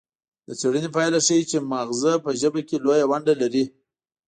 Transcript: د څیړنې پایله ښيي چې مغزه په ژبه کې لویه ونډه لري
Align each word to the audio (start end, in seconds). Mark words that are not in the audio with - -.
د 0.47 0.49
څیړنې 0.59 0.89
پایله 0.95 1.19
ښيي 1.25 1.43
چې 1.51 1.57
مغزه 1.71 2.13
په 2.25 2.29
ژبه 2.41 2.61
کې 2.67 2.77
لویه 2.85 3.05
ونډه 3.11 3.33
لري 3.41 3.65